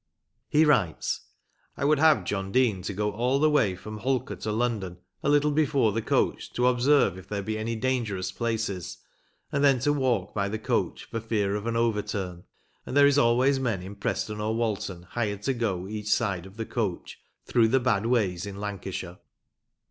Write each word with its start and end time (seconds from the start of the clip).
He 0.49 0.65
writes: 0.65 1.21
I 1.77 1.85
would 1.85 1.99
have 1.99 2.23
John 2.23 2.51
Dean 2.51 2.81
to 2.81 2.93
go 2.95 3.11
all 3.11 3.37
the 3.37 3.51
way 3.51 3.75
from 3.75 3.99
Holker 3.99 4.35
to 4.37 4.51
London 4.51 4.97
a 5.21 5.29
little 5.29 5.51
before 5.51 5.91
the 5.91 6.01
coach 6.01 6.51
to 6.53 6.65
observe 6.65 7.19
if 7.19 7.27
there 7.29 7.43
be 7.43 7.55
any 7.55 7.75
dangerous 7.75 8.31
places, 8.31 8.97
and 9.51 9.63
then 9.63 9.77
to 9.81 9.93
walk 9.93 10.33
by 10.33 10.49
the 10.49 10.57
coach 10.57 11.03
for 11.03 11.19
fear 11.19 11.53
of 11.53 11.67
an 11.67 11.75
overturn; 11.75 12.45
and 12.83 12.97
there 12.97 13.05
is 13.05 13.19
always 13.19 13.59
men 13.59 13.83
in 13.83 13.93
Preston 13.95 14.41
or 14.41 14.55
Walton 14.55 15.03
hired 15.03 15.43
to 15.43 15.53
go 15.53 15.87
each 15.87 16.09
side 16.11 16.47
of 16.47 16.57
the 16.57 16.65
coach 16.65 17.19
through 17.45 17.67
the 17.67 17.79
bad 17.79 18.07
ways 18.07 18.47
in 18.47 18.59
Lancashire. 18.59 19.19